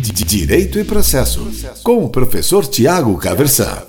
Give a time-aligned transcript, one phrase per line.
[0.00, 1.50] Direito e Processo,
[1.82, 3.82] com o professor Tiago Caversan.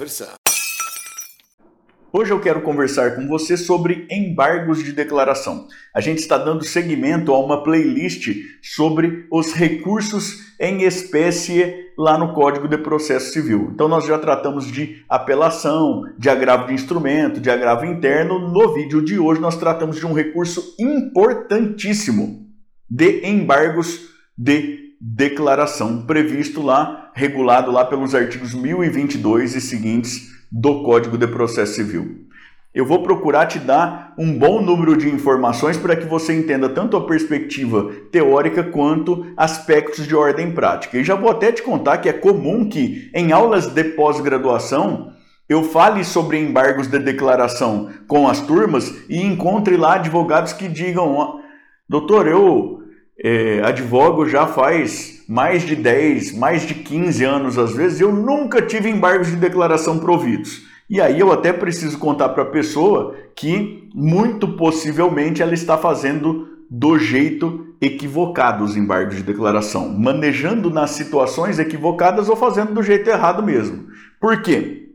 [2.12, 5.68] Hoje eu quero conversar com você sobre embargos de declaração.
[5.94, 8.28] A gente está dando seguimento a uma playlist
[8.60, 13.70] sobre os recursos em espécie lá no Código de Processo Civil.
[13.72, 18.52] Então nós já tratamos de apelação, de agravo de instrumento, de agravo interno.
[18.52, 22.48] No vídeo de hoje nós tratamos de um recurso importantíssimo
[22.90, 31.18] de embargos de declaração previsto lá, regulado lá pelos artigos 1022 e seguintes do Código
[31.18, 32.28] de Processo Civil.
[32.74, 36.96] Eu vou procurar te dar um bom número de informações para que você entenda tanto
[36.96, 40.98] a perspectiva teórica quanto aspectos de ordem prática.
[40.98, 45.14] E já vou até te contar que é comum que em aulas de pós-graduação
[45.48, 51.42] eu fale sobre embargos de declaração com as turmas e encontre lá advogados que digam:
[51.90, 52.79] doutor, eu
[53.24, 58.62] é, advogo já faz mais de 10, mais de 15 anos às vezes, eu nunca
[58.62, 60.68] tive embargos de declaração providos.
[60.90, 66.48] E aí eu até preciso contar para a pessoa que muito possivelmente ela está fazendo
[66.70, 73.10] do jeito equivocado os embargos de declaração, manejando nas situações equivocadas ou fazendo do jeito
[73.10, 73.88] errado mesmo.
[74.20, 74.90] Por quê?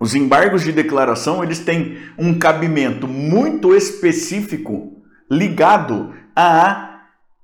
[0.00, 6.93] Os embargos de declaração, eles têm um cabimento muito específico ligado a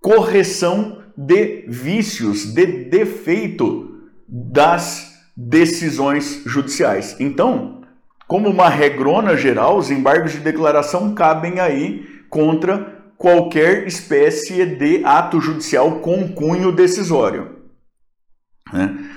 [0.00, 7.16] correção de vícios, de defeito das decisões judiciais.
[7.20, 7.82] Então,
[8.26, 15.40] como uma regrona geral, os embargos de declaração cabem aí contra qualquer espécie de ato
[15.40, 17.56] judicial com cunho decisório.
[18.72, 19.10] Né?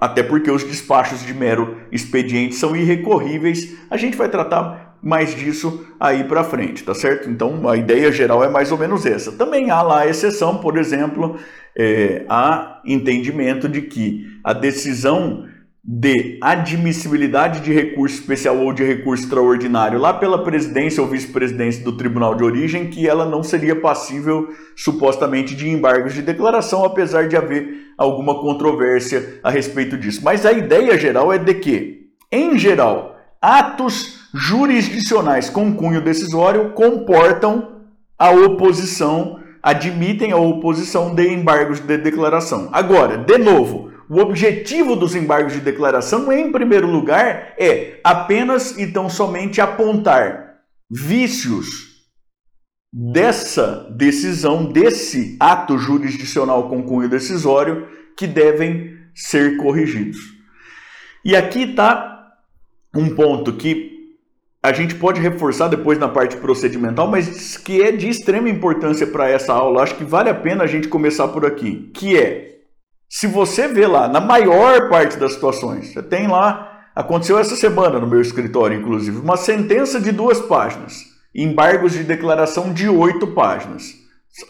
[0.00, 3.76] Até porque os despachos de mero expediente são irrecorríveis.
[3.88, 7.28] A gente vai tratar mais disso aí para frente, tá certo?
[7.28, 9.32] Então a ideia geral é mais ou menos essa.
[9.32, 11.36] Também há lá exceção, por exemplo,
[11.76, 15.46] é, há entendimento de que a decisão
[15.82, 21.96] de admissibilidade de recurso especial ou de recurso extraordinário lá pela presidência ou vice-presidência do
[21.96, 27.36] tribunal de origem, que ela não seria passível supostamente de embargos de declaração, apesar de
[27.36, 30.20] haver alguma controvérsia a respeito disso.
[30.22, 37.80] Mas a ideia geral é de que, em geral, atos jurisdicionais com cunho decisório comportam
[38.18, 42.68] a oposição, admitem a oposição de embargos de declaração.
[42.72, 48.86] Agora, de novo, o objetivo dos embargos de declaração, em primeiro lugar, é apenas e
[48.88, 50.56] tão somente apontar
[50.90, 51.90] vícios
[52.92, 60.18] dessa decisão, desse ato jurisdicional com cunho decisório, que devem ser corrigidos.
[61.24, 62.32] E aqui está
[62.94, 63.89] um ponto que
[64.62, 69.28] a gente pode reforçar depois na parte procedimental, mas que é de extrema importância para
[69.28, 69.82] essa aula.
[69.82, 72.50] Acho que vale a pena a gente começar por aqui, que é
[73.08, 77.98] se você vê lá, na maior parte das situações, você tem lá, aconteceu essa semana
[77.98, 83.96] no meu escritório, inclusive, uma sentença de duas páginas, embargos de declaração de oito páginas.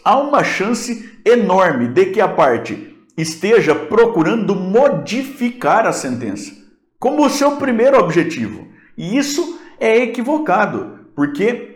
[0.05, 6.51] Há uma chance enorme de que a parte esteja procurando modificar a sentença
[6.99, 8.67] como o seu primeiro objetivo.
[8.95, 11.71] E isso é equivocado, porque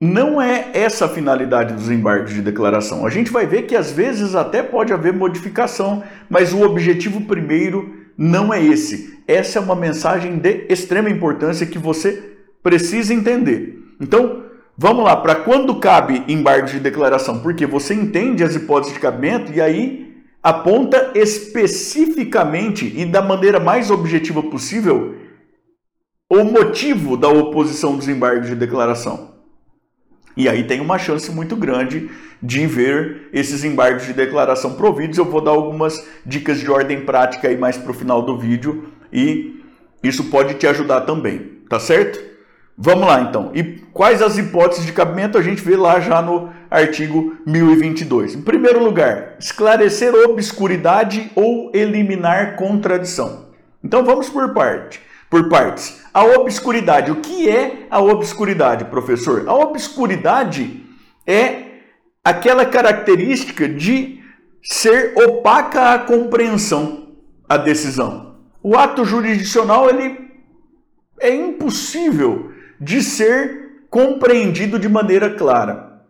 [0.00, 3.04] não é essa a finalidade dos embargos de declaração.
[3.04, 7.94] A gente vai ver que às vezes até pode haver modificação, mas o objetivo primeiro
[8.16, 9.18] não é esse.
[9.26, 13.76] Essa é uma mensagem de extrema importância que você precisa entender.
[14.00, 14.44] Então,
[14.78, 17.40] vamos lá, para quando cabe embargos de declaração?
[17.40, 23.90] Porque você entende as hipóteses de cabimento e aí aponta especificamente e da maneira mais
[23.90, 25.14] objetiva possível
[26.34, 29.32] o motivo da oposição dos embargos de declaração.
[30.34, 32.10] E aí tem uma chance muito grande
[32.42, 35.18] de ver esses embargos de declaração providos.
[35.18, 38.88] Eu vou dar algumas dicas de ordem prática aí mais para o final do vídeo
[39.12, 39.62] e
[40.02, 42.18] isso pode te ajudar também, tá certo?
[42.78, 43.50] Vamos lá então.
[43.54, 43.62] E
[43.92, 48.36] quais as hipóteses de cabimento a gente vê lá já no artigo 1022?
[48.36, 53.50] Em primeiro lugar, esclarecer obscuridade ou eliminar contradição.
[53.84, 56.04] Então vamos por parte por partes.
[56.12, 57.10] A obscuridade.
[57.10, 59.48] O que é a obscuridade, professor?
[59.48, 60.84] A obscuridade
[61.26, 61.78] é
[62.22, 64.22] aquela característica de
[64.62, 67.14] ser opaca a compreensão,
[67.48, 68.36] a decisão.
[68.62, 70.20] O ato jurisdicional ele
[71.18, 76.02] é impossível de ser compreendido de maneira clara.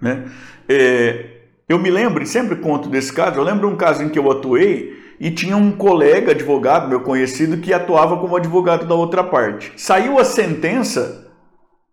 [0.00, 0.30] Né?
[0.68, 4.18] É, eu me lembro, e sempre conto desse caso, eu lembro um caso em que
[4.18, 9.22] eu atuei e tinha um colega advogado, meu conhecido, que atuava como advogado da outra
[9.22, 9.72] parte.
[9.76, 11.32] Saiu a sentença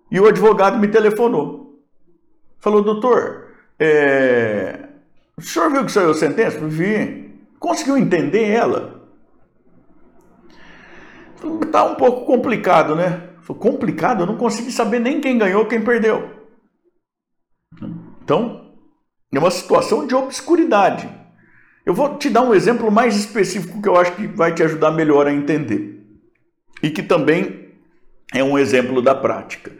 [0.09, 1.79] e o advogado me telefonou.
[2.59, 3.47] Falou, doutor,
[3.79, 4.87] é...
[5.37, 6.59] o senhor viu que saiu a sentença?
[6.67, 7.31] Vi.
[7.59, 9.01] Conseguiu entender ela?
[11.71, 13.29] Tá um pouco complicado, né?
[13.59, 16.29] Complicado, eu não consegui saber nem quem ganhou, quem perdeu.
[18.23, 18.71] Então,
[19.33, 21.09] é uma situação de obscuridade.
[21.85, 24.91] Eu vou te dar um exemplo mais específico que eu acho que vai te ajudar
[24.91, 25.99] melhor a entender.
[26.81, 27.69] E que também
[28.33, 29.71] é um exemplo da prática.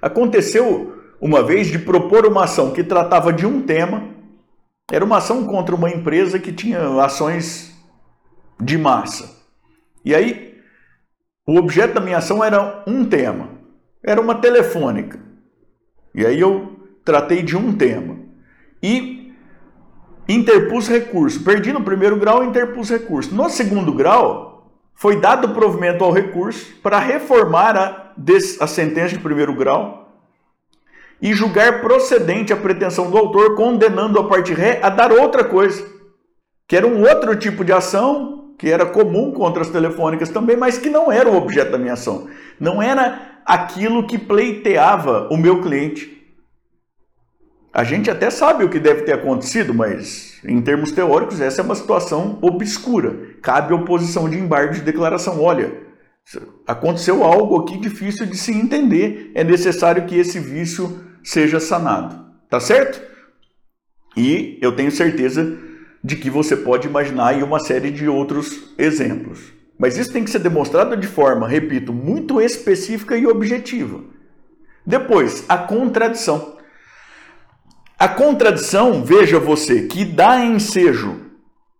[0.00, 4.08] Aconteceu uma vez de propor uma ação que tratava de um tema,
[4.90, 7.72] era uma ação contra uma empresa que tinha ações
[8.58, 9.38] de massa.
[10.04, 10.58] E aí,
[11.46, 13.50] o objeto da minha ação era um tema,
[14.02, 15.20] era uma telefônica.
[16.14, 18.18] E aí eu tratei de um tema.
[18.82, 19.19] E
[20.34, 21.42] interpus recurso.
[21.42, 23.34] Perdi no primeiro grau, interpus recurso.
[23.34, 28.12] No segundo grau, foi dado provimento ao recurso para reformar a,
[28.60, 30.00] a sentença de primeiro grau
[31.22, 35.86] e julgar procedente a pretensão do autor, condenando a parte ré a dar outra coisa,
[36.66, 40.78] que era um outro tipo de ação, que era comum contra as telefônicas também, mas
[40.78, 42.28] que não era o objeto da minha ação.
[42.58, 46.19] Não era aquilo que pleiteava o meu cliente.
[47.72, 51.64] A gente até sabe o que deve ter acontecido, mas em termos teóricos, essa é
[51.64, 53.16] uma situação obscura.
[53.40, 55.40] Cabe oposição de embargo de declaração.
[55.40, 55.72] Olha,
[56.66, 62.28] aconteceu algo aqui difícil de se entender, é necessário que esse vício seja sanado.
[62.48, 63.00] Tá certo?
[64.16, 65.56] E eu tenho certeza
[66.02, 69.52] de que você pode imaginar aí uma série de outros exemplos.
[69.78, 74.00] Mas isso tem que ser demonstrado de forma, repito, muito específica e objetiva.
[74.84, 76.58] Depois, a contradição.
[78.00, 81.20] A contradição, veja você, que dá ensejo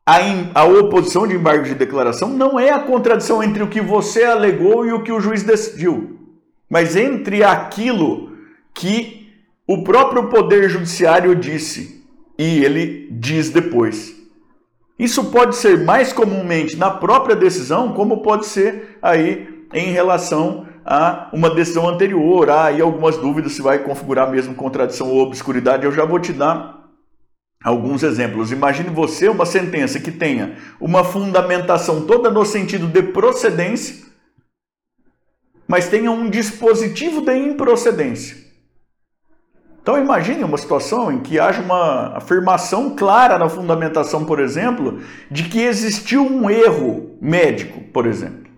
[0.05, 0.19] à,
[0.55, 4.85] a oposição de embargo de declaração não é a contradição entre o que você alegou
[4.85, 6.19] e o que o juiz decidiu,
[6.69, 8.37] mas entre aquilo
[8.75, 9.33] que
[9.67, 12.05] o próprio Poder Judiciário disse
[12.39, 14.15] e ele diz depois.
[14.99, 21.29] Isso pode ser mais comumente na própria decisão, como pode ser aí em relação a
[21.33, 22.51] uma decisão anterior.
[22.51, 25.85] Há aí algumas dúvidas se vai configurar mesmo contradição ou obscuridade.
[25.85, 26.81] Eu já vou te dar
[27.63, 28.53] alguns exemplos.
[28.53, 34.07] Imagine você uma sentença que tenha uma fundamentação toda no sentido de procedência,
[35.69, 38.51] mas tenha um dispositivo de improcedência.
[39.83, 45.01] Então imagine uma situação em que haja uma afirmação clara na fundamentação, por exemplo,
[45.31, 48.51] de que existiu um erro médico, por exemplo.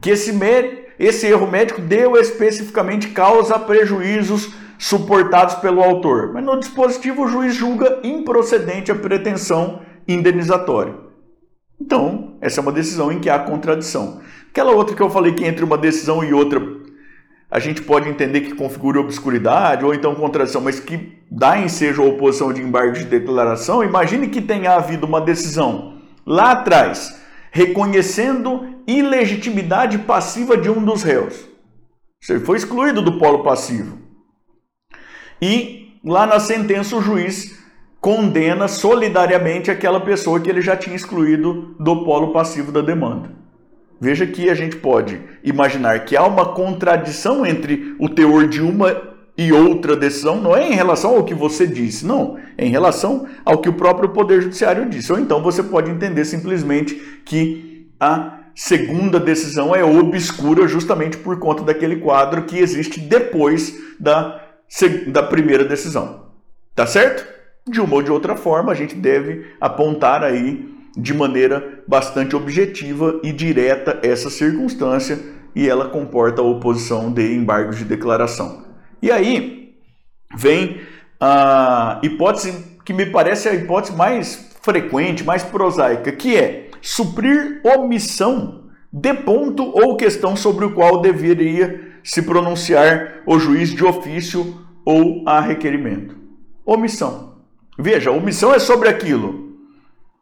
[0.00, 6.32] Que esse médico esse erro médico deu especificamente causa a prejuízos suportados pelo autor.
[6.32, 10.94] Mas no dispositivo o juiz julga improcedente a pretensão indenizatória.
[11.80, 14.20] Então, essa é uma decisão em que há contradição.
[14.50, 16.60] Aquela outra que eu falei que entre uma decisão e outra
[17.50, 22.04] a gente pode entender que configura obscuridade ou então contradição, mas que dá ensejo à
[22.04, 25.94] oposição de embargo de declaração, imagine que tenha havido uma decisão
[26.26, 27.18] lá atrás
[27.58, 31.48] reconhecendo ilegitimidade passiva de um dos réus.
[32.28, 33.98] Ele foi excluído do polo passivo.
[35.42, 37.58] E lá na sentença o juiz
[38.00, 43.32] condena solidariamente aquela pessoa que ele já tinha excluído do polo passivo da demanda.
[44.00, 49.17] Veja que a gente pode imaginar que há uma contradição entre o teor de uma
[49.38, 53.24] e outra decisão, não é em relação ao que você disse, não, é em relação
[53.44, 55.12] ao que o próprio Poder Judiciário disse.
[55.12, 61.62] Ou então você pode entender simplesmente que a segunda decisão é obscura justamente por conta
[61.62, 64.42] daquele quadro que existe depois da,
[65.06, 66.26] da primeira decisão.
[66.74, 67.24] Tá certo?
[67.70, 73.20] De uma ou de outra forma, a gente deve apontar aí de maneira bastante objetiva
[73.22, 75.16] e direta essa circunstância
[75.54, 78.67] e ela comporta a oposição de embargos de declaração.
[79.00, 79.74] E aí
[80.36, 80.80] vem
[81.20, 88.70] a hipótese que me parece a hipótese mais frequente, mais prosaica, que é suprir omissão
[88.92, 95.22] de ponto ou questão sobre o qual deveria se pronunciar o juiz de ofício ou
[95.26, 96.16] a requerimento.
[96.64, 97.42] Omissão.
[97.78, 99.48] Veja, omissão é sobre aquilo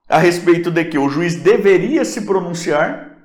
[0.08, 3.15] a respeito de que o juiz deveria se pronunciar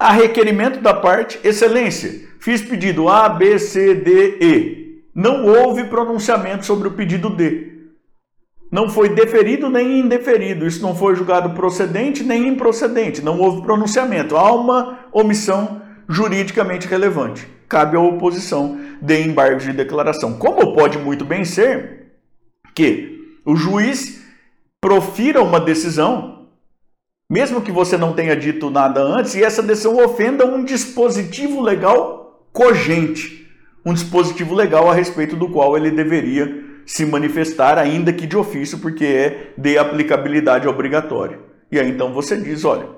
[0.00, 5.04] a requerimento da parte, excelência, fiz pedido A, B, C, D, E.
[5.14, 7.70] Não houve pronunciamento sobre o pedido D.
[8.72, 10.66] Não foi deferido nem indeferido.
[10.66, 13.20] Isso não foi julgado procedente nem improcedente.
[13.20, 14.38] Não houve pronunciamento.
[14.38, 17.46] Há uma omissão juridicamente relevante.
[17.68, 20.38] Cabe à oposição de embargos de declaração.
[20.38, 22.12] Como pode muito bem ser
[22.74, 24.24] que o juiz
[24.80, 26.39] profira uma decisão
[27.30, 32.48] mesmo que você não tenha dito nada antes, e essa decisão ofenda um dispositivo legal
[32.52, 33.48] cogente,
[33.86, 38.78] um dispositivo legal a respeito do qual ele deveria se manifestar, ainda que de ofício,
[38.78, 41.38] porque é de aplicabilidade obrigatória.
[41.70, 42.88] E aí então você diz, olha,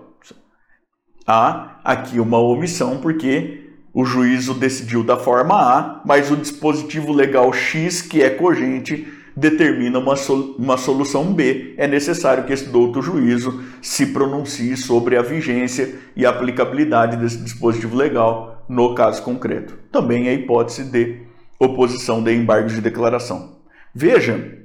[1.27, 7.53] há aqui uma omissão porque o juízo decidiu da forma A, mas o dispositivo legal
[7.53, 10.15] X, que é cogente, determina uma,
[10.59, 11.75] uma solução B.
[11.77, 17.97] É necessário que esse douto juízo se pronuncie sobre a vigência e aplicabilidade desse dispositivo
[17.97, 19.79] legal no caso concreto.
[19.91, 21.23] Também a hipótese de
[21.59, 23.59] oposição de embargos de declaração.
[23.95, 24.59] Veja,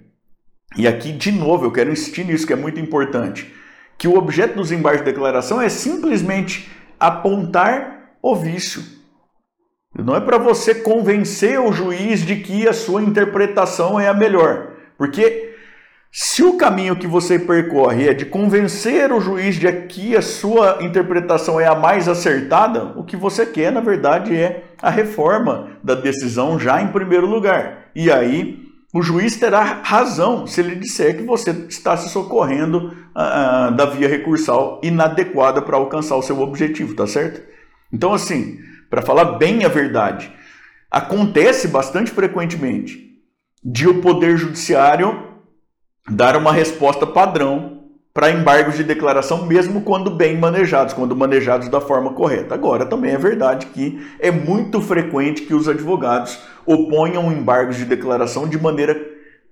[0.75, 3.53] e aqui de novo eu quero insistir nisso que é muito importante,
[3.97, 6.69] que o objeto dos embargos de declaração é simplesmente
[6.99, 8.96] apontar o vício
[10.03, 14.69] não é para você convencer o juiz de que a sua interpretação é a melhor.
[14.97, 15.55] Porque
[16.11, 20.79] se o caminho que você percorre é de convencer o juiz de que a sua
[20.81, 25.95] interpretação é a mais acertada, o que você quer, na verdade, é a reforma da
[25.95, 27.89] decisão já em primeiro lugar.
[27.95, 33.71] E aí o juiz terá razão se ele disser que você está se socorrendo uh,
[33.75, 37.41] da via recursal inadequada para alcançar o seu objetivo, tá certo?
[37.91, 38.57] Então, assim,
[38.89, 40.31] para falar bem a verdade.
[40.89, 43.07] Acontece bastante frequentemente
[43.63, 45.27] de o Poder Judiciário
[46.09, 47.77] dar uma resposta padrão
[48.13, 52.55] para embargos de declaração, mesmo quando bem manejados, quando manejados da forma correta.
[52.55, 58.47] Agora, também é verdade que é muito frequente que os advogados oponham embargos de declaração
[58.47, 58.99] de maneira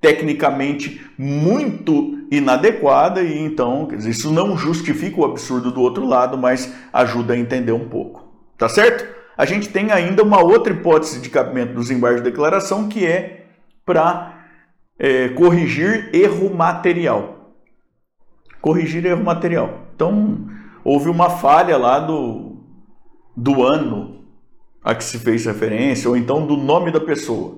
[0.02, 6.74] tecnicamente muito inadequada e então dizer, isso não justifica o absurdo do outro lado, mas
[6.92, 8.26] ajuda a entender um pouco.
[8.58, 9.15] Tá certo?
[9.38, 13.46] A gente tem ainda uma outra hipótese de cabimento dos embargos de declaração, que é
[13.86, 14.46] para
[14.98, 17.54] é, corrigir erro material.
[18.62, 19.88] Corrigir erro material.
[19.96, 20.48] Então,
[20.84, 22.58] houve uma falha lá do,
[23.36, 24.24] do ano
[24.84, 27.58] a que se fez referência, ou então do nome da pessoa.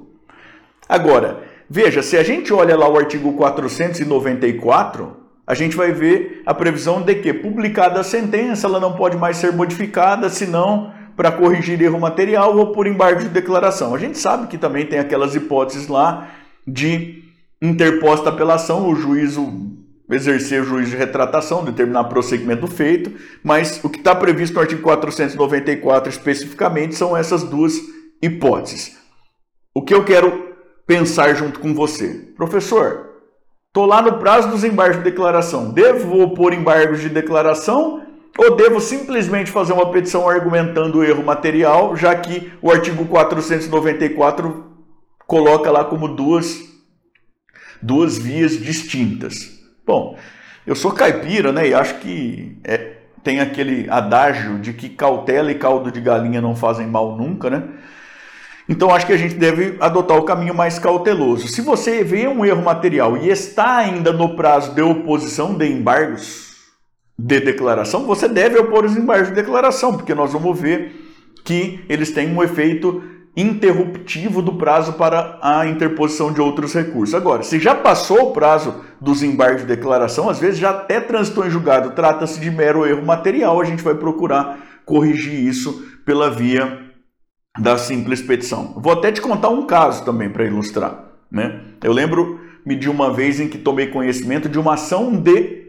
[0.88, 6.54] Agora, veja, se a gente olha lá o artigo 494, a gente vai ver a
[6.54, 11.82] previsão de que, publicada a sentença, ela não pode mais ser modificada, senão para corrigir
[11.82, 13.96] erro material ou por embargo de declaração.
[13.96, 16.30] A gente sabe que também tem aquelas hipóteses lá
[16.66, 17.24] de
[17.60, 19.76] interposta apelação, o juízo
[20.10, 23.12] exercer o juízo de retratação, determinar prosseguimento feito,
[23.44, 27.74] mas o que está previsto no artigo 494 especificamente são essas duas
[28.22, 28.96] hipóteses.
[29.76, 30.56] O que eu quero
[30.86, 32.32] pensar junto com você?
[32.38, 33.10] Professor,
[33.68, 35.72] estou lá no prazo dos embargos de declaração.
[35.72, 38.07] Devo opor embargos de declaração
[38.38, 44.66] ou devo simplesmente fazer uma petição argumentando o erro material, já que o artigo 494
[45.26, 46.62] coloca lá como duas,
[47.82, 49.60] duas vias distintas?
[49.86, 50.18] Bom,
[50.66, 51.70] eu sou caipira, né?
[51.70, 56.56] E acho que é, tem aquele adágio de que cautela e caldo de galinha não
[56.56, 57.64] fazem mal nunca, né?
[58.70, 61.48] Então acho que a gente deve adotar o caminho mais cauteloso.
[61.48, 66.47] Se você vê um erro material e está ainda no prazo de oposição de embargos,
[67.18, 71.08] de declaração, você deve opor os embargos de declaração, porque nós vamos ver
[71.44, 73.02] que eles têm um efeito
[73.36, 77.14] interruptivo do prazo para a interposição de outros recursos.
[77.14, 81.46] Agora, se já passou o prazo dos embargos de declaração, às vezes já até transitou
[81.46, 86.80] em julgado, trata-se de mero erro material, a gente vai procurar corrigir isso pela via
[87.60, 88.74] da simples petição.
[88.78, 91.06] Vou até te contar um caso também para ilustrar.
[91.30, 91.62] Né?
[91.84, 95.67] Eu lembro-me de uma vez em que tomei conhecimento de uma ação de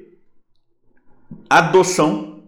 [1.49, 2.38] adoção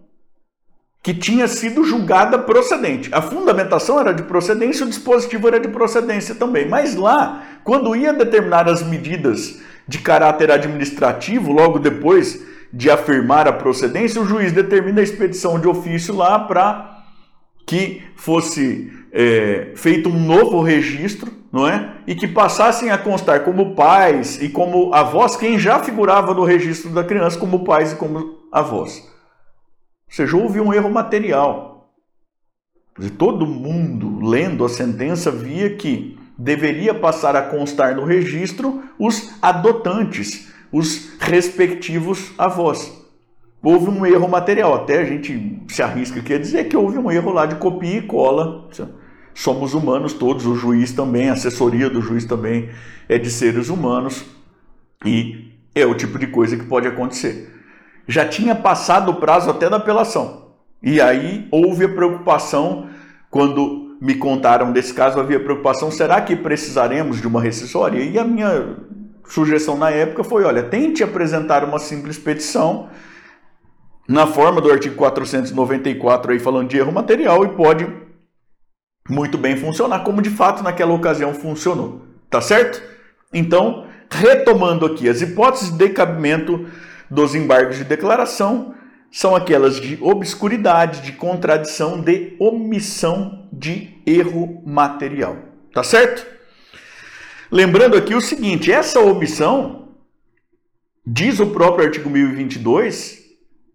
[1.03, 3.09] que tinha sido julgada procedente.
[3.11, 6.67] A fundamentação era de procedência, o dispositivo era de procedência também.
[6.67, 13.53] Mas lá, quando ia determinar as medidas de caráter administrativo, logo depois de afirmar a
[13.53, 17.03] procedência, o juiz determina a expedição de ofício lá para
[17.65, 21.95] que fosse é, feito um novo registro, não é?
[22.05, 26.91] E que passassem a constar como pais e como avós quem já figurava no registro
[26.91, 28.99] da criança como pais e como avós.
[30.07, 31.93] Ou seja, houve um erro material.
[33.17, 40.51] Todo mundo, lendo a sentença, via que deveria passar a constar no registro os adotantes,
[40.71, 42.99] os respectivos avós.
[43.63, 47.11] Houve um erro material, até a gente se arrisca aqui a dizer que houve um
[47.11, 48.69] erro lá de copia e cola.
[49.33, 52.69] Somos humanos todos, o juiz também, a assessoria do juiz também
[53.07, 54.25] é de seres humanos
[55.05, 57.60] e é o tipo de coisa que pode acontecer
[58.07, 60.51] já tinha passado o prazo até da apelação.
[60.81, 62.89] E aí houve a preocupação,
[63.29, 67.99] quando me contaram desse caso, havia preocupação: será que precisaremos de uma rescisória?
[67.99, 68.77] E a minha
[69.25, 72.89] sugestão na época foi: olha, tente apresentar uma simples petição
[74.07, 77.87] na forma do artigo 494 aí falando de erro material e pode
[79.07, 82.01] muito bem funcionar, como de fato naquela ocasião funcionou.
[82.29, 82.81] Tá certo?
[83.33, 86.65] Então, retomando aqui as hipóteses de cabimento
[87.11, 88.73] dos embargos de declaração
[89.11, 95.35] são aquelas de obscuridade, de contradição, de omissão, de erro material.
[95.73, 96.25] Tá certo?
[97.51, 99.89] Lembrando aqui o seguinte: essa omissão,
[101.05, 103.19] diz o próprio artigo 1022,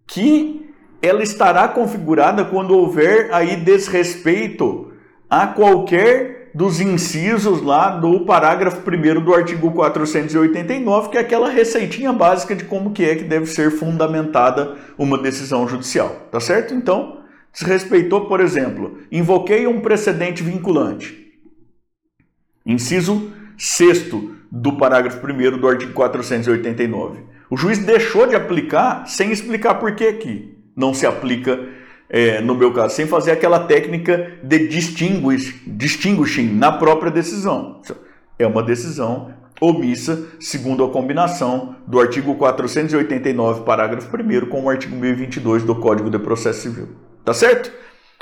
[0.07, 0.67] que
[0.99, 4.91] ela estará configurada quando houver aí desrespeito
[5.29, 12.11] a qualquer dos incisos lá do parágrafo 1 do artigo 489, que é aquela receitinha
[12.11, 16.73] básica de como que é que deve ser fundamentada uma decisão judicial, tá certo?
[16.73, 17.19] Então,
[17.53, 21.31] desrespeitou, por exemplo, invoquei um precedente vinculante.
[22.65, 24.05] Inciso 6
[24.51, 27.19] do parágrafo 1 do artigo 489.
[27.51, 31.59] O juiz deixou de aplicar sem explicar por que aqui não se aplica
[32.09, 37.81] é, no meu caso, sem fazer aquela técnica de distinguish, distinguishing na própria decisão.
[38.39, 44.95] É uma decisão omissa, segundo a combinação do artigo 489, parágrafo 1 com o artigo
[44.95, 46.89] 1022 do Código de Processo Civil.
[47.25, 47.71] Tá certo?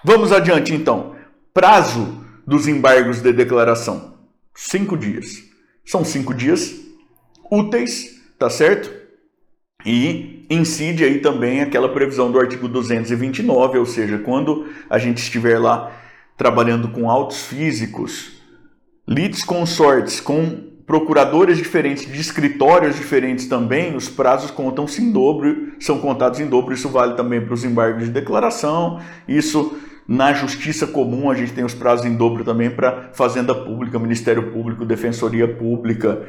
[0.04, 1.16] Vamos adiante então.
[1.54, 4.18] Prazo dos embargos de declaração:
[4.56, 5.44] cinco dias.
[5.86, 6.74] São cinco dias
[7.52, 9.05] úteis, tá certo?
[9.86, 15.60] E incide aí também aquela previsão do artigo 229, ou seja, quando a gente estiver
[15.60, 15.92] lá
[16.38, 18.42] trabalhando com autos físicos,
[19.08, 26.00] lides consortes, com procuradores diferentes, de escritórios diferentes também, os prazos contam-se em dobro, são
[26.00, 29.78] contados em dobro, isso vale também para os embargos de declaração, isso
[30.08, 34.52] na justiça comum a gente tem os prazos em dobro também para Fazenda Pública, Ministério
[34.52, 36.24] Público, Defensoria Pública,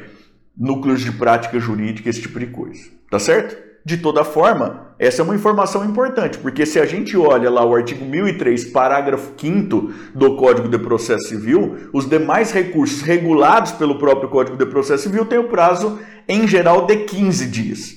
[0.57, 2.81] núcleos de prática jurídica, esse tipo de coisa.
[3.09, 3.67] Tá certo?
[3.85, 7.73] De toda forma, essa é uma informação importante, porque se a gente olha lá o
[7.73, 14.27] artigo 1003, parágrafo 5 do Código de Processo Civil, os demais recursos regulados pelo próprio
[14.27, 17.95] Código de Processo Civil têm o prazo, em geral, de 15 dias.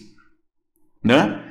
[1.02, 1.42] Né?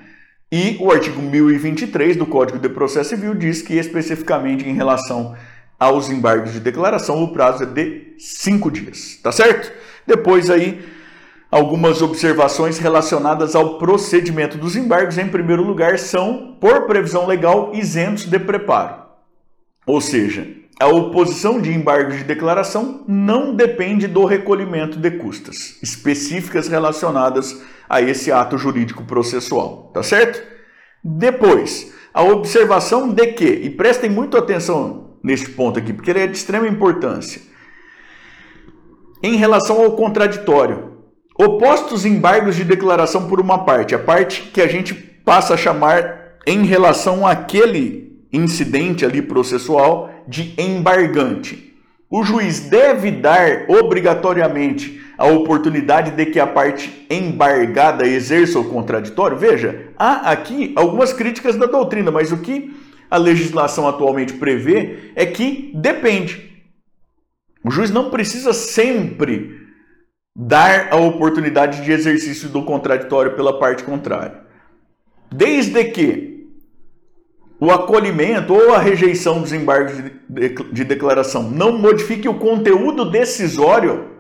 [0.49, 5.35] E o artigo 1023 do Código de Processo Civil diz que, especificamente em relação
[5.77, 9.19] aos embargos de declaração, o prazo é de 5 dias.
[9.21, 9.69] Tá certo?
[10.07, 10.79] Depois aí
[11.51, 18.25] Algumas observações relacionadas ao procedimento dos embargos, em primeiro lugar, são, por previsão legal, isentos
[18.25, 19.03] de preparo.
[19.87, 20.47] Ou seja,
[20.79, 27.59] a oposição de embargos de declaração não depende do recolhimento de custas específicas relacionadas
[27.89, 30.41] a esse ato jurídico processual, tá certo?
[31.03, 36.27] Depois, a observação de que, e prestem muito atenção neste ponto aqui, porque ele é
[36.27, 37.41] de extrema importância,
[39.23, 40.98] em relação ao contraditório,
[41.41, 46.33] Opostos embargos de declaração por uma parte, a parte que a gente passa a chamar
[46.45, 51.73] em relação àquele incidente ali processual de embargante.
[52.09, 59.37] O juiz deve dar obrigatoriamente a oportunidade de que a parte embargada exerça o contraditório?
[59.37, 62.75] Veja, há aqui algumas críticas da doutrina, mas o que
[63.09, 66.49] a legislação atualmente prevê é que depende.
[67.63, 69.58] O juiz não precisa sempre
[70.41, 74.39] dar a oportunidade de exercício do contraditório pela parte contrária.
[75.29, 76.47] Desde que
[77.59, 80.01] o acolhimento ou a rejeição dos embargos
[80.71, 84.11] de declaração não modifique o conteúdo decisório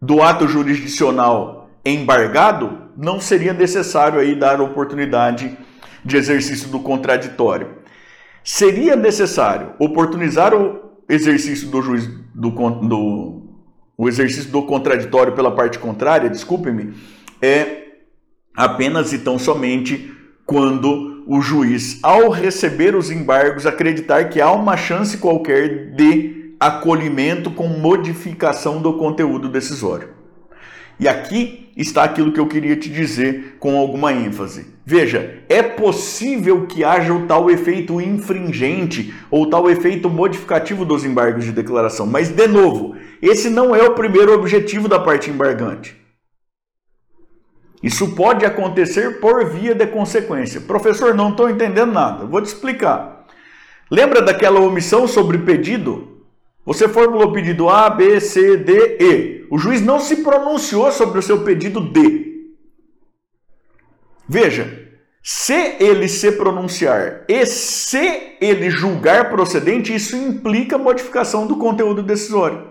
[0.00, 5.54] do ato jurisdicional embargado, não seria necessário aí dar oportunidade
[6.02, 7.76] de exercício do contraditório.
[8.42, 13.33] Seria necessário oportunizar o exercício do juiz do, do
[13.96, 16.94] o exercício do contraditório pela parte contrária, desculpe-me,
[17.40, 17.84] é
[18.56, 20.12] apenas e tão somente
[20.44, 27.50] quando o juiz, ao receber os embargos, acreditar que há uma chance qualquer de acolhimento
[27.50, 30.10] com modificação do conteúdo decisório.
[30.98, 34.66] E aqui está aquilo que eu queria te dizer com alguma ênfase.
[34.84, 41.44] Veja, é possível que haja o tal efeito infringente ou tal efeito modificativo dos embargos
[41.44, 45.96] de declaração, mas de novo, esse não é o primeiro objetivo da parte embargante.
[47.82, 50.60] Isso pode acontecer por via de consequência.
[50.60, 52.24] Professor, não estou entendendo nada.
[52.24, 53.26] Vou te explicar.
[53.90, 56.13] Lembra daquela omissão sobre pedido?
[56.64, 59.46] Você formulou pedido A, B, C, D, E.
[59.50, 62.52] O juiz não se pronunciou sobre o seu pedido D.
[64.26, 64.84] Veja,
[65.22, 72.68] se ele se pronunciar e se ele julgar procedente, isso implica modificação do conteúdo decisório.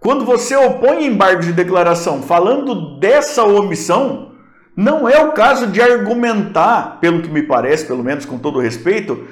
[0.00, 4.32] Quando você opõe embargo de declaração falando dessa omissão,
[4.76, 9.26] não é o caso de argumentar, pelo que me parece, pelo menos com todo respeito,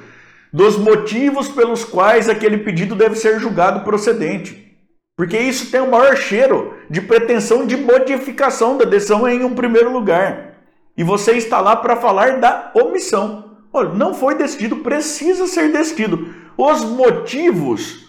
[0.55, 4.79] dos motivos pelos quais aquele pedido deve ser julgado procedente.
[5.17, 9.93] Porque isso tem o maior cheiro de pretensão de modificação da decisão em um primeiro
[9.93, 10.55] lugar.
[10.97, 13.57] E você está lá para falar da omissão.
[13.73, 16.33] Olha, não foi decidido, precisa ser decidido.
[16.57, 18.05] Os motivos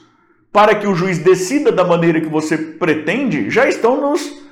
[0.52, 4.44] para que o juiz decida da maneira que você pretende já estão nos,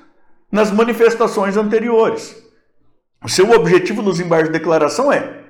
[0.51, 2.43] nas manifestações anteriores.
[3.23, 5.42] O seu objetivo nos embargos de declaração é: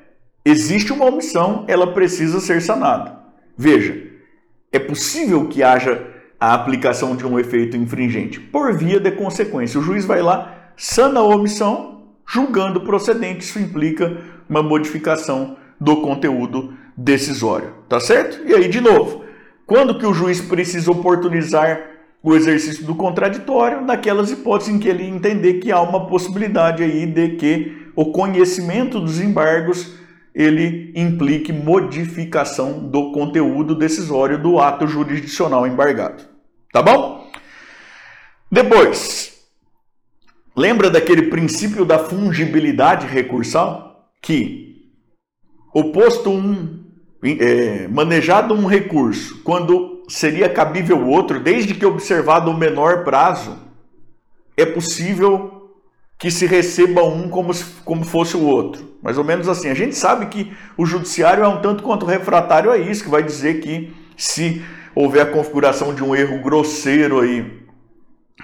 [0.45, 3.17] existe uma omissão, ela precisa ser sanada.
[3.57, 3.95] Veja,
[4.71, 6.07] é possível que haja
[6.39, 9.79] a aplicação de um efeito infringente por via de consequência.
[9.79, 13.45] O juiz vai lá, sana a omissão, julgando procedente.
[13.45, 14.17] Isso implica
[14.49, 18.45] uma modificação do conteúdo decisório, tá certo?
[18.45, 19.23] E aí, de novo,
[19.65, 23.81] quando que o juiz precisa oportunizar o exercício do contraditório?
[23.81, 28.99] Naquelas hipóteses em que ele entender que há uma possibilidade aí de que o conhecimento
[28.99, 29.93] dos embargos
[30.33, 36.23] ele implique modificação do conteúdo decisório do ato jurisdicional embargado.
[36.71, 37.31] Tá bom?
[38.51, 39.45] Depois,
[40.55, 44.11] lembra daquele princípio da fungibilidade recursal?
[44.21, 44.91] Que
[45.73, 46.83] o posto um,
[47.23, 53.57] é, manejado um recurso, quando seria cabível outro, desde que observado o menor prazo,
[54.55, 55.62] é possível
[56.23, 57.51] que se receba um como,
[57.83, 58.95] como fosse o outro.
[59.01, 59.67] Mais ou menos assim.
[59.67, 63.21] A gente sabe que o judiciário é um tanto quanto refratário a isso, que vai
[63.21, 64.63] dizer que se
[64.95, 67.65] houver a configuração de um erro grosseiro aí,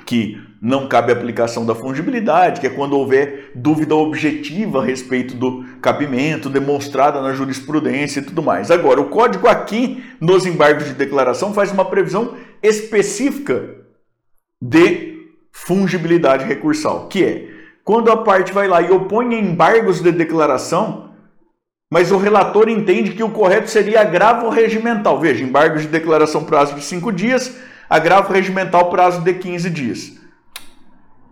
[0.06, 5.64] que não cabe aplicação da fungibilidade, que é quando houver dúvida objetiva a respeito do
[5.82, 8.70] cabimento, demonstrada na jurisprudência e tudo mais.
[8.70, 13.74] Agora, o código aqui, nos embargos de declaração, faz uma previsão específica
[14.62, 21.10] de fungibilidade recursal, que é quando a parte vai lá e opõe embargos de declaração,
[21.92, 25.20] mas o relator entende que o correto seria agravo regimental.
[25.20, 27.58] Veja, embargos de declaração prazo de 5 dias,
[27.90, 30.20] agravo regimental prazo de 15 dias.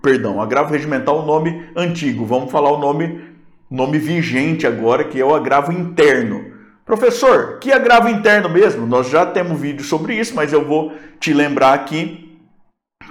[0.01, 2.25] Perdão, agravo regimental nome antigo.
[2.25, 3.27] Vamos falar o nome
[3.69, 6.53] nome vigente agora, que é o agravo interno.
[6.85, 8.87] Professor, que agravo interno mesmo?
[8.87, 12.39] Nós já temos vídeo sobre isso, mas eu vou te lembrar aqui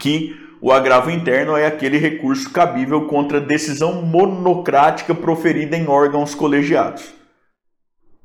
[0.00, 7.14] que o agravo interno é aquele recurso cabível contra decisão monocrática proferida em órgãos colegiados.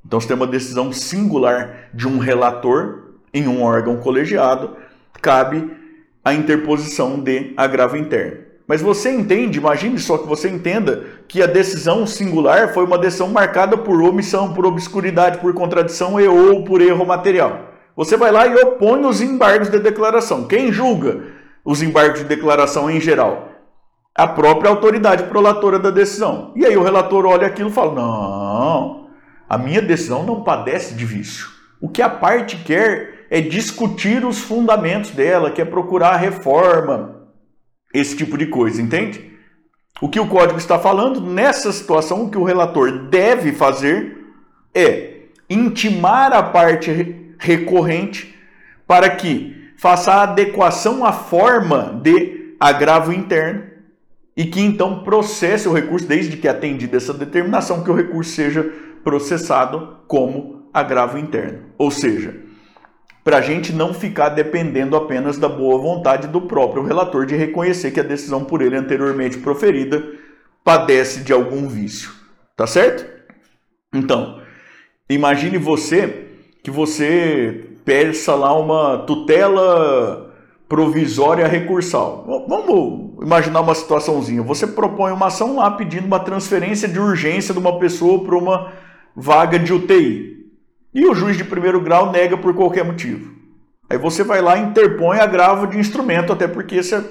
[0.06, 4.76] Então, se tem uma decisão singular de um relator em um órgão colegiado,
[5.22, 5.72] cabe
[6.24, 8.52] a interposição de agravo interno.
[8.68, 13.28] Mas você entende, imagine só que você entenda que a decisão singular foi uma decisão
[13.28, 17.70] marcada por omissão, por obscuridade, por contradição e ou por erro material.
[17.96, 20.48] Você vai lá e opõe os embargos de declaração.
[20.48, 21.41] Quem julga?
[21.64, 23.50] Os embargos de declaração em geral?
[24.16, 26.52] A própria autoridade prolatora da decisão.
[26.56, 29.08] E aí o relator olha aquilo e fala: não,
[29.48, 31.48] a minha decisão não padece de vício.
[31.82, 37.28] O que a parte quer é discutir os fundamentos dela, quer procurar a reforma,
[37.94, 39.32] esse tipo de coisa, entende?
[40.02, 44.18] O que o código está falando, nessa situação, o que o relator deve fazer
[44.74, 48.36] é intimar a parte recorrente
[48.88, 53.64] para que faça a adequação à forma de agravo interno
[54.38, 58.64] e que então processe o recurso, desde que atendida essa determinação, que o recurso seja
[59.04, 61.64] processado como agravo interno.
[61.80, 62.36] Ou seja,
[63.24, 67.90] para a gente não ficar dependendo apenas da boa vontade do próprio relator de reconhecer
[67.90, 70.14] que a decisão por ele anteriormente proferida
[70.64, 72.12] padece de algum vício.
[72.56, 73.04] Tá certo?
[73.92, 74.44] Então,
[75.10, 76.28] imagine você
[76.64, 80.34] que você peça lá uma tutela
[80.70, 82.26] provisória recursal.
[82.48, 84.42] Vamos imaginar uma situaçãozinha.
[84.44, 88.72] Você propõe uma ação lá pedindo uma transferência de urgência de uma pessoa para uma
[89.14, 90.38] vaga de UTI.
[90.94, 93.30] E o juiz de primeiro grau nega por qualquer motivo.
[93.90, 97.04] Aí você vai lá e interpõe agravo de instrumento, até porque você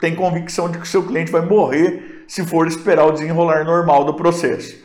[0.00, 4.04] tem convicção de que o seu cliente vai morrer se for esperar o desenrolar normal
[4.04, 4.76] do processo.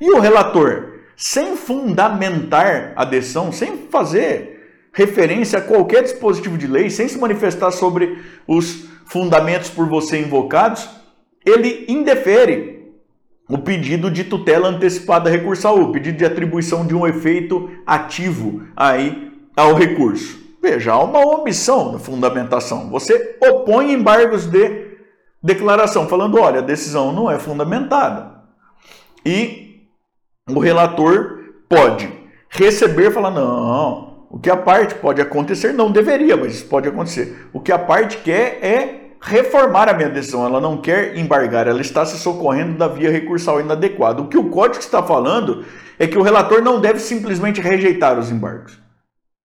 [0.00, 4.55] E o relator, sem fundamentar a decisão, sem fazer
[4.96, 10.88] referência a qualquer dispositivo de lei, sem se manifestar sobre os fundamentos por você invocados,
[11.44, 12.94] ele indefere
[13.46, 19.30] o pedido de tutela antecipada recursal, o pedido de atribuição de um efeito ativo aí
[19.54, 20.38] ao recurso.
[20.62, 22.88] Veja, há uma omissão na fundamentação.
[22.88, 24.96] Você opõe embargos de
[25.42, 28.40] declaração, falando: olha, a decisão não é fundamentada.
[29.24, 29.86] E
[30.48, 32.10] o relator pode
[32.48, 36.88] receber e falar: não, o que a parte pode acontecer, não deveria, mas isso pode
[36.88, 37.48] acontecer.
[37.52, 41.80] O que a parte quer é reformar a minha decisão, ela não quer embargar, ela
[41.80, 44.22] está se socorrendo da via recursal inadequada.
[44.22, 45.64] O que o código está falando
[45.98, 48.78] é que o relator não deve simplesmente rejeitar os embargos,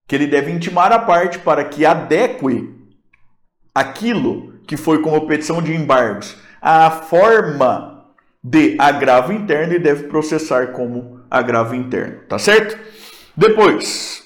[0.08, 2.76] que ele deve intimar a parte para que adeque
[3.74, 8.06] aquilo que foi como petição de embargos à forma
[8.44, 12.78] de agravo interno e deve processar como agravo interno, tá certo?
[13.36, 14.21] Depois,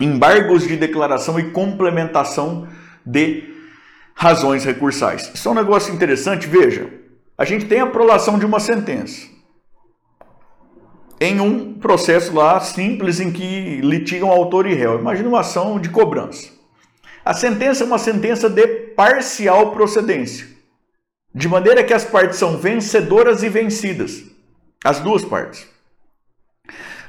[0.00, 2.68] embargos de declaração e complementação
[3.04, 3.44] de
[4.14, 5.30] razões recursais.
[5.34, 6.88] Isso é um negócio interessante, veja.
[7.36, 9.34] A gente tem a prolação de uma sentença
[11.20, 14.98] em um processo lá simples em que litigam autor e réu.
[14.98, 16.50] Imagina uma ação de cobrança.
[17.24, 20.46] A sentença é uma sentença de parcial procedência,
[21.34, 24.22] de maneira que as partes são vencedoras e vencidas.
[24.84, 25.66] As duas partes.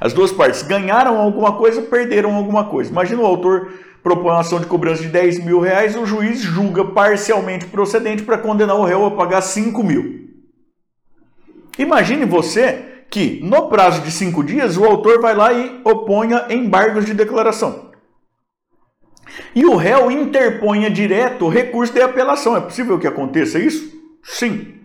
[0.06, 2.91] As duas partes ganharam alguma coisa, perderam alguma coisa.
[2.91, 6.86] Imagina o autor propõe uma ação de cobrança de 10 mil reais, o juiz julga
[6.86, 10.30] parcialmente procedente para condenar o réu a pagar 5 mil.
[11.80, 17.04] Imagine você que, no prazo de cinco dias, o autor vai lá e oponha embargos
[17.04, 17.89] de declaração.
[19.56, 22.56] E o réu interponha direto recurso de apelação.
[22.56, 23.91] É possível que aconteça isso?
[24.24, 24.76] Sim.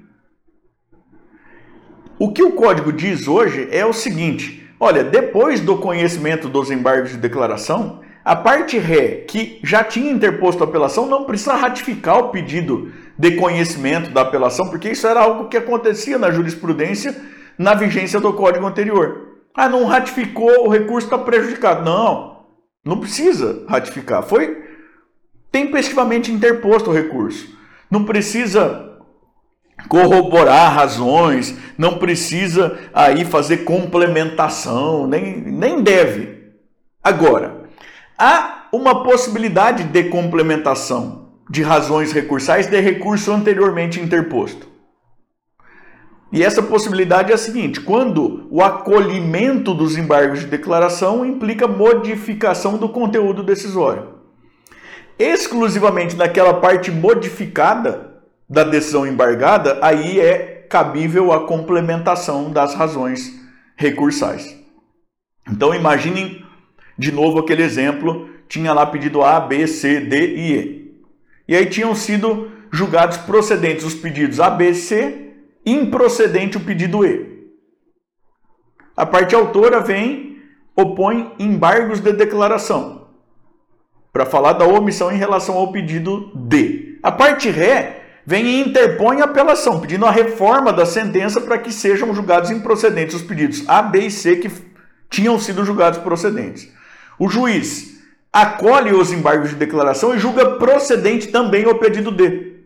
[2.18, 7.10] O que o código diz hoje é o seguinte: olha, depois do conhecimento dos embargos
[7.10, 12.28] de declaração, a parte ré que já tinha interposto a apelação não precisa ratificar o
[12.30, 17.14] pedido de conhecimento da apelação, porque isso era algo que acontecia na jurisprudência
[17.60, 19.36] na vigência do código anterior.
[19.54, 21.84] Ah, não ratificou, o recurso está prejudicado.
[21.84, 22.46] Não,
[22.82, 24.22] não precisa ratificar.
[24.22, 24.64] Foi
[25.52, 27.54] tempestivamente interposto o recurso.
[27.90, 28.89] Não precisa
[29.88, 36.40] corroborar razões, não precisa aí fazer complementação, nem, nem deve.
[37.02, 37.64] Agora,
[38.18, 44.68] há uma possibilidade de complementação de razões recursais de recurso anteriormente interposto.
[46.32, 52.78] E essa possibilidade é a seguinte: quando o acolhimento dos embargos de declaração implica modificação
[52.78, 54.20] do conteúdo decisório.
[55.18, 58.09] Exclusivamente naquela parte modificada
[58.50, 63.40] da decisão embargada, aí é cabível a complementação das razões
[63.76, 64.58] recursais.
[65.48, 66.44] Então imaginem
[66.98, 70.94] de novo aquele exemplo, tinha lá pedido A, B, C, D e E.
[71.48, 75.28] E aí tinham sido julgados procedentes os pedidos A, B, C
[75.64, 77.48] improcedente o pedido E.
[78.96, 80.42] A parte autora vem,
[80.76, 83.08] opõe embargos de declaração,
[84.12, 86.98] para falar da omissão em relação ao pedido D.
[87.02, 92.14] A parte Ré vem e interpõe apelação, pedindo a reforma da sentença para que sejam
[92.14, 94.50] julgados improcedentes os pedidos A, B e C que
[95.08, 96.68] tinham sido julgados procedentes.
[97.18, 98.00] O juiz
[98.32, 102.60] acolhe os embargos de declaração e julga procedente também o pedido D.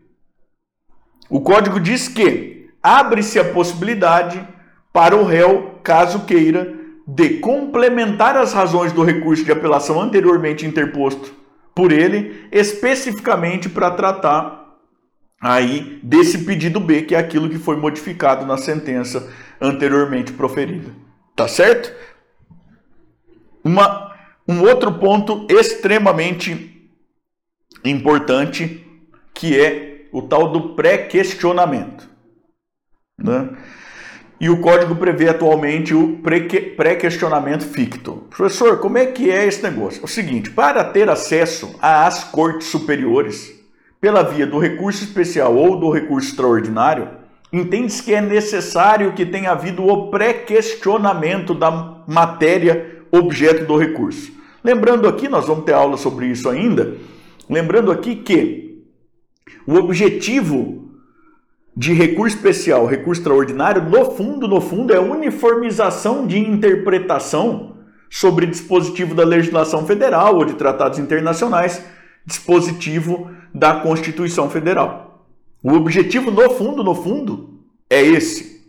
[1.29, 4.47] O código diz que abre-se a possibilidade
[4.93, 6.75] para o réu, caso queira,
[7.07, 11.33] de complementar as razões do recurso de apelação anteriormente interposto
[11.75, 14.64] por ele, especificamente para tratar
[15.45, 19.31] aí desse pedido B, que é aquilo que foi modificado na sentença
[19.61, 20.91] anteriormente proferida.
[21.37, 21.93] Tá certo?
[23.63, 24.17] Uma,
[24.49, 26.91] um outro ponto extremamente
[27.85, 28.87] importante,
[29.35, 32.09] que é o tal do pré-questionamento.
[33.19, 33.51] Né?
[34.41, 38.27] E o código prevê atualmente o pré-questionamento ficto.
[38.31, 40.01] Professor, como é que é esse negócio?
[40.01, 43.64] É o seguinte: para ter acesso às cortes superiores,
[44.05, 47.09] pela via do recurso especial ou do recurso extraordinário,
[47.51, 54.31] entende-se que é necessário que tenha havido o pré-questionamento da matéria objeto do recurso.
[54.63, 56.99] Lembrando aqui, nós vamos ter aula sobre isso ainda,
[57.49, 58.85] lembrando aqui que
[59.67, 60.91] o objetivo
[61.75, 67.79] de recurso especial, recurso extraordinário, no fundo, no fundo, é uniformização de interpretação
[68.11, 71.83] sobre dispositivo da legislação federal ou de tratados internacionais,
[72.27, 75.25] dispositivo da Constituição Federal.
[75.63, 78.65] O objetivo, no fundo, no fundo, é esse.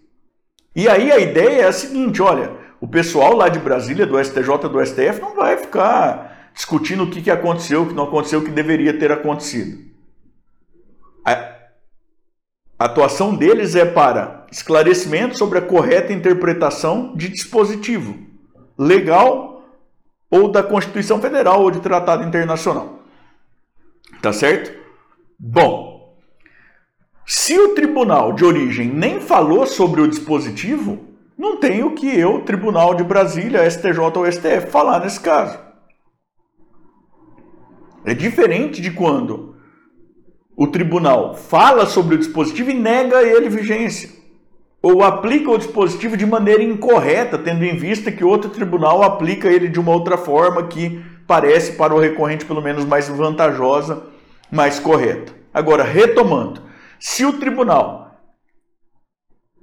[0.76, 4.70] E aí a ideia é a seguinte: olha, o pessoal lá de Brasília, do STJ,
[4.70, 8.44] do STF, não vai ficar discutindo o que, que aconteceu, o que não aconteceu, o
[8.44, 9.84] que deveria ter acontecido.
[11.26, 18.18] A atuação deles é para esclarecimento sobre a correta interpretação de dispositivo
[18.78, 19.64] legal
[20.30, 22.95] ou da Constituição Federal ou de tratado internacional.
[24.26, 24.76] Tá certo?
[25.40, 26.18] Bom,
[27.28, 30.98] se o tribunal de origem nem falou sobre o dispositivo,
[31.38, 35.60] não tem o que eu, Tribunal de Brasília, STJ ou STF, falar nesse caso.
[38.04, 39.58] É diferente de quando
[40.58, 44.10] o tribunal fala sobre o dispositivo e nega ele vigência.
[44.82, 49.68] Ou aplica o dispositivo de maneira incorreta, tendo em vista que outro tribunal aplica ele
[49.68, 54.15] de uma outra forma que parece para o recorrente pelo menos mais vantajosa,
[54.56, 55.34] mais correta.
[55.54, 56.62] Agora, retomando,
[57.00, 58.06] se o tribunal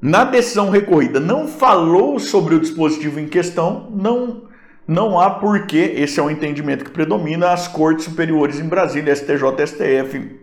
[0.00, 4.50] na decisão recorrida não falou sobre o dispositivo em questão, não
[4.86, 9.64] não há porquê, esse é o entendimento que predomina, as cortes superiores em Brasília, STJ
[9.64, 10.40] STF,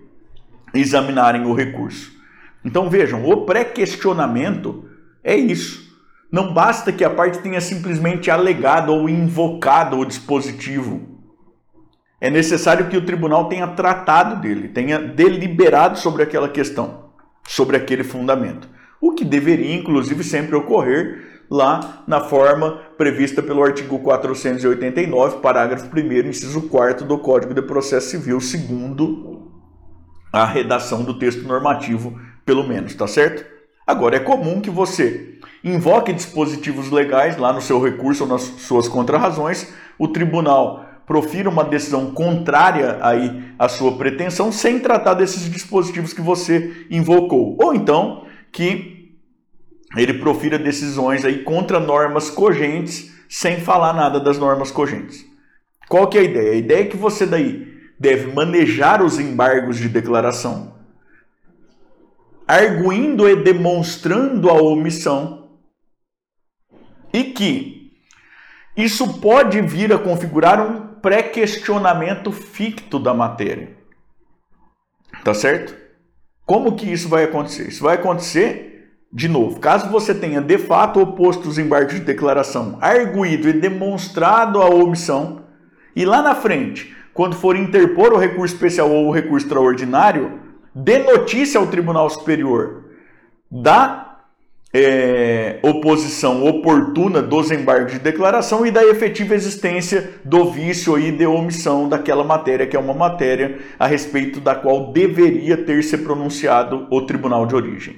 [0.74, 2.14] examinarem o recurso.
[2.64, 4.86] Então vejam, o pré-questionamento
[5.24, 5.90] é isso.
[6.32, 11.19] Não basta que a parte tenha simplesmente alegado ou invocado o dispositivo.
[12.22, 17.12] É necessário que o tribunal tenha tratado dele, tenha deliberado sobre aquela questão,
[17.48, 18.68] sobre aquele fundamento.
[19.00, 26.28] O que deveria, inclusive, sempre ocorrer lá na forma prevista pelo artigo 489, parágrafo 1,
[26.28, 29.50] inciso 4 do Código de Processo Civil, segundo
[30.32, 33.46] a redação do texto normativo, pelo menos, tá certo?
[33.88, 38.88] Agora, é comum que você invoque dispositivos legais lá no seu recurso ou nas suas
[38.88, 46.14] contrarrazões, o tribunal profira uma decisão contrária aí à sua pretensão sem tratar desses dispositivos
[46.14, 47.58] que você invocou.
[47.60, 49.18] Ou então que
[49.98, 55.26] ele profira decisões aí contra normas cogentes sem falar nada das normas cogentes.
[55.88, 56.52] Qual que é a ideia?
[56.52, 57.68] A ideia é que você daí
[58.00, 60.76] deve manejar os embargos de declaração,
[62.48, 65.50] arguindo e demonstrando a omissão,
[67.12, 67.94] e que
[68.78, 73.78] isso pode vir a configurar um pré-questionamento ficto da matéria.
[75.24, 75.76] Tá certo?
[76.46, 77.68] Como que isso vai acontecer?
[77.68, 82.78] Isso vai acontecer, de novo, caso você tenha de fato oposto os embargos de declaração,
[82.82, 85.44] arguído e demonstrado a omissão,
[85.96, 90.40] e lá na frente, quando for interpor o recurso especial ou o recurso extraordinário,
[90.74, 92.86] dê notícia ao Tribunal Superior
[93.52, 94.09] da
[94.74, 101.26] é, oposição oportuna dos embargos de declaração e da efetiva existência do vício e de
[101.26, 106.88] omissão daquela matéria, que é uma matéria a respeito da qual deveria ter se pronunciado
[106.92, 107.98] o tribunal de origem.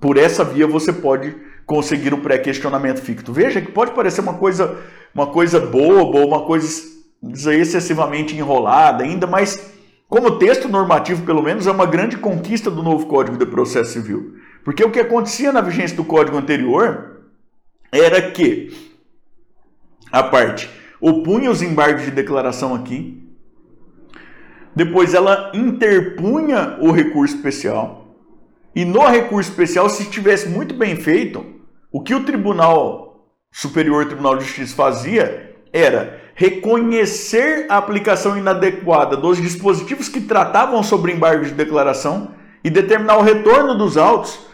[0.00, 3.32] Por essa via você pode conseguir o pré-questionamento ficto.
[3.32, 4.78] Veja que pode parecer uma coisa,
[5.12, 6.94] uma coisa boba ou uma coisa
[7.50, 9.74] excessivamente enrolada ainda, mas
[10.08, 14.34] como texto normativo, pelo menos, é uma grande conquista do novo Código de Processo Civil.
[14.66, 17.20] Porque o que acontecia na vigência do código anterior
[17.92, 18.76] era que
[20.10, 20.68] a parte
[21.00, 23.22] opunha os embargos de declaração aqui,
[24.74, 28.16] depois ela interpunha o recurso especial,
[28.74, 31.46] e no recurso especial, se estivesse muito bem feito,
[31.92, 39.40] o que o Tribunal Superior Tribunal de Justiça fazia era reconhecer a aplicação inadequada dos
[39.40, 44.45] dispositivos que tratavam sobre embargos de declaração e determinar o retorno dos autos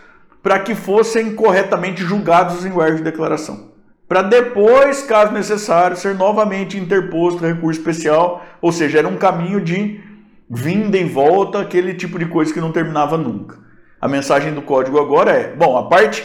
[0.42, 3.70] para que fossem corretamente julgados os embargos de declaração.
[4.08, 10.00] Para depois, caso necessário, ser novamente interposto recurso especial, ou seja, era um caminho de
[10.50, 13.56] vinda e volta, aquele tipo de coisa que não terminava nunca.
[14.00, 16.24] A mensagem do código agora é: bom, a parte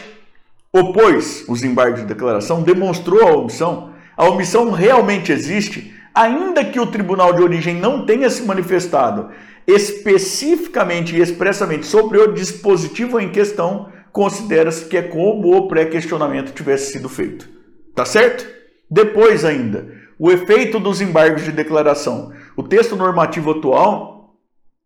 [0.74, 6.88] opôs os embargos de declaração, demonstrou a omissão, a omissão realmente existe, ainda que o
[6.88, 9.30] tribunal de origem não tenha se manifestado
[9.68, 16.92] especificamente e expressamente sobre o dispositivo em questão, considera-se que é como o pré-questionamento tivesse
[16.92, 17.48] sido feito.
[17.94, 18.48] Tá certo?
[18.90, 22.34] Depois ainda, o efeito dos embargos de declaração.
[22.56, 24.34] O texto normativo atual,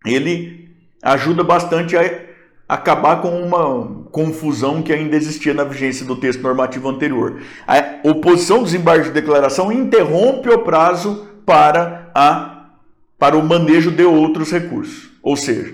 [0.06, 0.68] ele
[1.02, 2.02] ajuda bastante a
[2.68, 7.40] acabar com uma confusão que ainda existia na vigência do texto normativo anterior.
[7.66, 12.58] A oposição dos embargos de declaração interrompe o prazo para a
[13.18, 15.10] para o manejo de outros recursos.
[15.24, 15.74] Ou seja,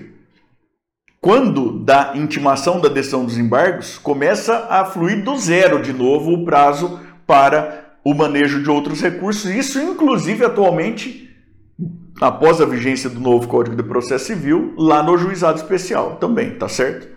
[1.20, 6.44] quando da intimação da decisão dos embargos, começa a fluir do zero de novo o
[6.44, 9.50] prazo para o manejo de outros recursos.
[9.50, 11.28] Isso, inclusive, atualmente,
[12.20, 16.68] após a vigência do novo Código de Processo Civil, lá no juizado especial também, tá
[16.68, 17.08] certo?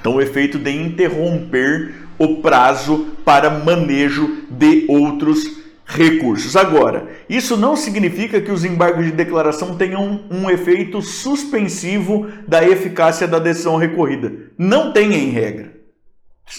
[0.00, 5.57] Então, o efeito de interromper o prazo para manejo de outros
[5.88, 6.54] recursos.
[6.54, 13.26] Agora, isso não significa que os embargos de declaração tenham um efeito suspensivo da eficácia
[13.26, 14.30] da decisão recorrida.
[14.58, 15.72] Não tem em regra.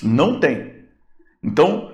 [0.01, 0.73] Não tem.
[1.43, 1.91] Então,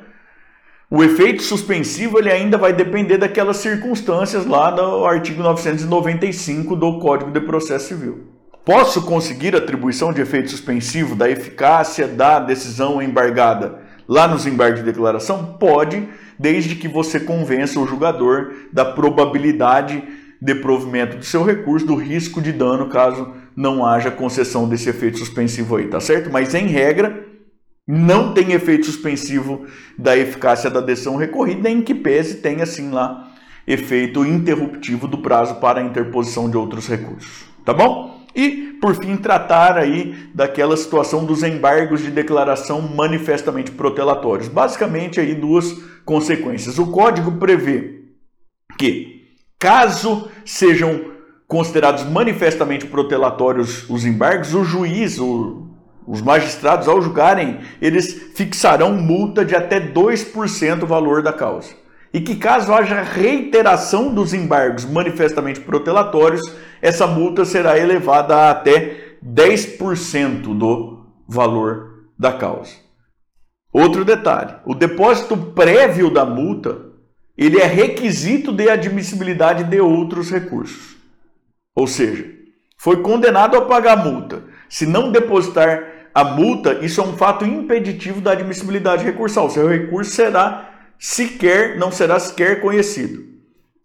[0.90, 7.32] o efeito suspensivo ele ainda vai depender daquelas circunstâncias lá do artigo 995 do Código
[7.32, 8.28] de Processo Civil.
[8.64, 14.86] Posso conseguir atribuição de efeito suspensivo da eficácia da decisão embargada lá nos embargos de
[14.86, 15.58] declaração?
[15.60, 16.08] Pode,
[16.38, 20.04] desde que você convença o julgador da probabilidade
[20.42, 25.18] de provimento do seu recurso, do risco de dano caso não haja concessão desse efeito
[25.18, 26.30] suspensivo aí, tá certo?
[26.30, 27.26] Mas em regra,
[27.88, 29.66] não tem efeito suspensivo
[29.98, 33.32] da eficácia da decisão recorrida, nem que pese tenha assim lá
[33.68, 37.46] efeito interruptivo do prazo para a interposição de outros recursos.
[37.64, 38.15] Tá bom?
[38.36, 44.50] E, por fim, tratar aí daquela situação dos embargos de declaração manifestamente protelatórios.
[44.50, 45.72] Basicamente, aí duas
[46.04, 46.78] consequências.
[46.78, 48.02] O código prevê
[48.78, 49.24] que,
[49.58, 51.14] caso sejam
[51.48, 55.68] considerados manifestamente protelatórios os embargos, o juiz, o,
[56.06, 61.85] os magistrados, ao julgarem, eles fixarão multa de até 2% do valor da causa.
[62.16, 66.42] E que caso haja reiteração dos embargos manifestamente protelatórios,
[66.82, 72.72] essa multa será elevada a até 10% do valor da causa.
[73.70, 76.86] Outro detalhe, o depósito prévio da multa,
[77.38, 80.96] ele é requisito de admissibilidade de outros recursos.
[81.76, 82.32] Ou seja,
[82.78, 84.42] foi condenado a pagar a multa.
[84.70, 89.50] Se não depositar a multa, isso é um fato impeditivo da admissibilidade recursal.
[89.50, 93.24] Seu recurso será sequer não será sequer conhecido.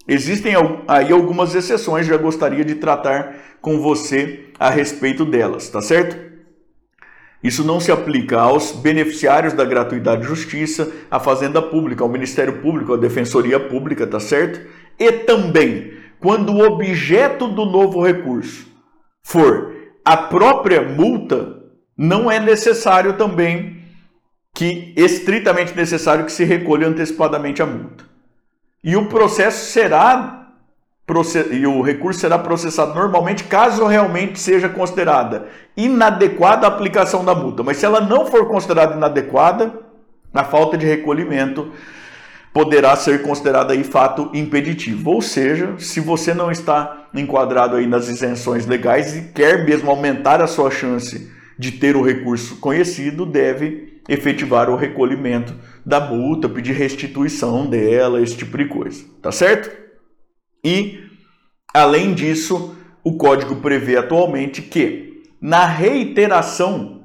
[0.09, 0.55] Existem
[0.89, 6.31] aí algumas exceções, já gostaria de tratar com você a respeito delas, tá certo?
[7.43, 12.61] Isso não se aplica aos beneficiários da gratuidade de justiça, à Fazenda Pública, ao Ministério
[12.61, 14.61] Público, à Defensoria Pública, tá certo?
[14.99, 18.67] E também quando o objeto do novo recurso
[19.23, 21.63] for a própria multa,
[21.97, 23.80] não é necessário também
[24.55, 28.05] que, estritamente necessário, que se recolha antecipadamente a multa.
[28.83, 30.41] E o processo será
[31.51, 37.65] e o recurso será processado normalmente caso realmente seja considerada inadequada a aplicação da multa.
[37.65, 39.75] Mas se ela não for considerada inadequada,
[40.33, 41.73] a falta de recolhimento
[42.53, 45.11] poderá ser considerada aí fato impeditivo.
[45.11, 50.41] Ou seja, se você não está enquadrado aí nas isenções legais e quer mesmo aumentar
[50.41, 55.55] a sua chance de ter o recurso conhecido, deve efetivar o recolhimento
[55.87, 59.71] da multa, pedir restituição dela, esse tipo de coisa, tá certo?
[60.65, 60.99] E
[61.73, 67.05] além disso, o código prevê atualmente que na reiteração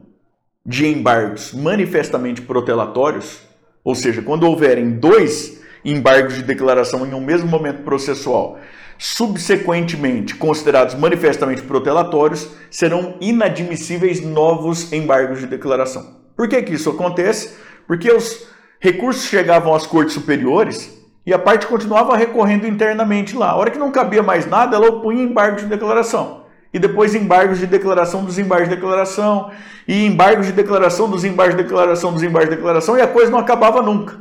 [0.65, 3.39] de embargos manifestamente protelatórios,
[3.83, 8.57] ou seja, quando houverem dois embargos de declaração em um mesmo momento processual,
[8.97, 16.24] subsequentemente considerados manifestamente protelatórios, serão inadmissíveis novos embargos de declaração.
[16.35, 17.55] Por que, que isso acontece?
[17.87, 18.47] Porque os
[18.79, 23.51] recursos chegavam às cortes superiores e a parte continuava recorrendo internamente lá.
[23.51, 27.59] A hora que não cabia mais nada, ela opunha embargo de declaração e depois embargos
[27.59, 29.49] de declaração dos embargos de declaração,
[29.87, 33.31] e embargos de declaração dos embargos de declaração dos embargos de declaração, e a coisa
[33.31, 34.19] não acabava nunca.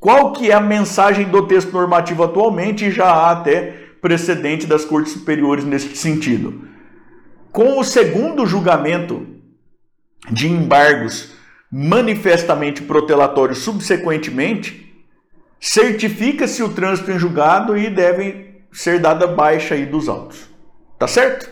[0.00, 2.86] Qual que é a mensagem do texto normativo atualmente?
[2.86, 6.62] E já há até precedente das cortes superiores nesse sentido.
[7.52, 9.26] Com o segundo julgamento
[10.30, 11.34] de embargos
[11.70, 14.86] manifestamente protelatórios subsequentemente,
[15.60, 20.48] certifica-se o trânsito em julgado e deve ser dada baixa aí dos autos.
[20.98, 21.50] Tá certo?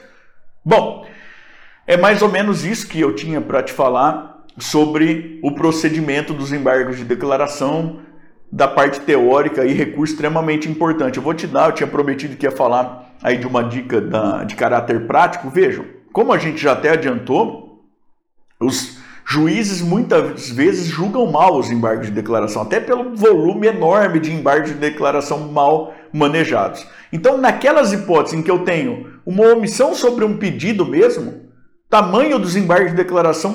[0.65, 1.07] Bom,
[1.87, 6.53] é mais ou menos isso que eu tinha para te falar sobre o procedimento dos
[6.53, 8.01] embargos de declaração
[8.51, 11.17] da parte teórica e recurso extremamente importante.
[11.17, 14.45] Eu vou te dar, eu tinha prometido que ia falar aí de uma dica da,
[14.45, 15.51] de caráter prático.
[15.51, 17.64] Vejam, como a gente já até adiantou,
[18.65, 24.33] os juízes muitas vezes julgam mal os embargos de declaração, até pelo volume enorme de
[24.33, 26.87] embargos de declaração mal manejados.
[27.13, 31.45] Então, naquelas hipóteses em que eu tenho uma omissão sobre um pedido mesmo,
[31.89, 33.53] tamanho dos embargos de declaração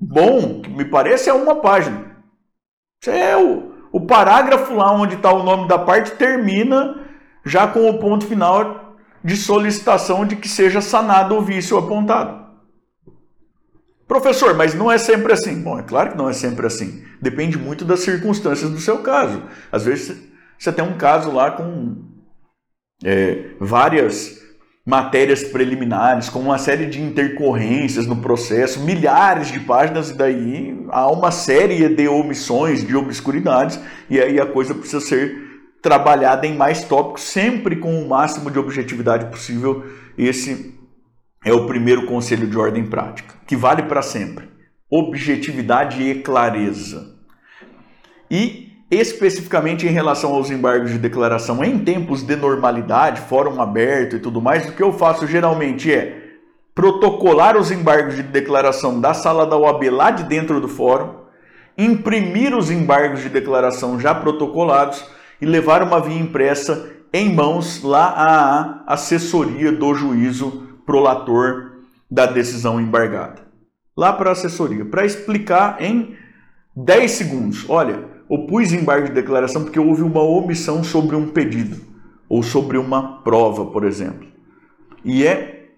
[0.00, 2.06] bom, que me parece é uma página.
[3.02, 6.98] Isso é o, o parágrafo lá onde está o nome da parte termina
[7.44, 12.49] já com o ponto final de solicitação de que seja sanado o vício apontado.
[14.10, 15.62] Professor, mas não é sempre assim.
[15.62, 17.04] Bom, é claro que não é sempre assim.
[17.22, 19.40] Depende muito das circunstâncias do seu caso.
[19.70, 20.20] Às vezes
[20.58, 21.94] você tem um caso lá com
[23.04, 24.40] é, várias
[24.84, 31.08] matérias preliminares, com uma série de intercorrências no processo, milhares de páginas, e daí há
[31.08, 33.78] uma série de omissões, de obscuridades,
[34.10, 35.36] e aí a coisa precisa ser
[35.80, 39.84] trabalhada em mais tópicos, sempre com o máximo de objetividade possível.
[40.18, 40.79] Esse
[41.44, 44.48] é o primeiro conselho de ordem prática, que vale para sempre:
[44.90, 47.16] objetividade e clareza.
[48.30, 54.18] E especificamente em relação aos embargos de declaração em tempos de normalidade, fórum aberto e
[54.18, 56.20] tudo mais, o que eu faço geralmente é
[56.74, 61.20] protocolar os embargos de declaração da sala da OAB lá de dentro do fórum,
[61.76, 65.04] imprimir os embargos de declaração já protocolados
[65.40, 72.80] e levar uma via impressa em mãos lá à assessoria do juízo prolator da decisão
[72.80, 73.42] embargada.
[73.96, 76.16] Lá para a assessoria, para explicar em
[76.74, 77.64] 10 segundos.
[77.68, 81.76] Olha, opus embargo de declaração porque houve uma omissão sobre um pedido
[82.28, 84.26] ou sobre uma prova, por exemplo.
[85.04, 85.68] E é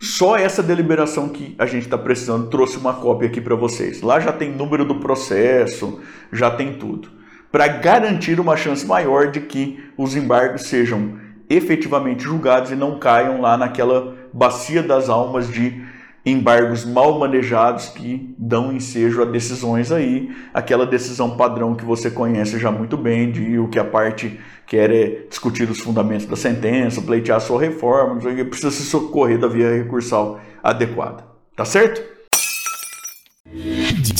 [0.00, 4.00] Só essa deliberação que a gente está precisando trouxe uma cópia aqui para vocês.
[4.00, 6.00] Lá já tem número do processo,
[6.32, 7.10] já tem tudo.
[7.50, 11.18] Para garantir uma chance maior de que os embargos sejam
[11.50, 15.82] efetivamente julgados e não caiam lá naquela bacia das almas de
[16.24, 22.58] embargos mal manejados que dão ensejo a decisões aí, aquela decisão padrão que você conhece
[22.58, 27.00] já muito bem, de o que a parte quer é discutir os fundamentos da sentença,
[27.00, 31.24] pleitear a sua reforma, precisa se socorrer da via recursal adequada.
[31.56, 32.02] Tá certo?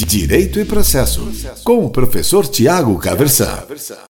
[0.07, 1.31] Direito e processo,
[1.63, 3.63] com o professor Tiago Caversan.